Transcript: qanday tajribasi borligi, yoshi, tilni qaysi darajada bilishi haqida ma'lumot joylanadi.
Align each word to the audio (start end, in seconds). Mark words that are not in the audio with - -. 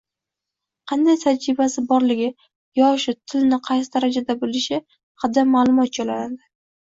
qanday 0.91 1.17
tajribasi 1.23 1.81
borligi, 1.91 2.29
yoshi, 2.79 3.13
tilni 3.33 3.59
qaysi 3.67 3.93
darajada 3.97 4.37
bilishi 4.45 4.81
haqida 5.25 5.47
ma'lumot 5.53 5.95
joylanadi. 5.99 6.41